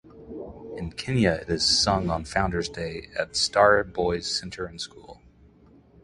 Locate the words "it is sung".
1.43-2.09